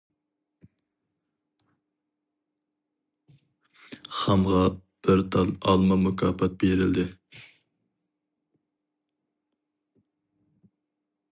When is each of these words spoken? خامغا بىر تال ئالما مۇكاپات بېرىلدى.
خامغا 4.19 4.61
بىر 5.07 5.21
تال 5.35 5.51
ئالما 5.73 5.99
مۇكاپات 6.07 6.57
بېرىلدى. 6.63 7.05